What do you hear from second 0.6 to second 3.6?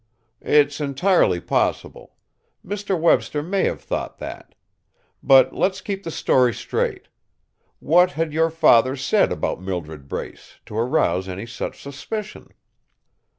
entirely possible; Mr. Webster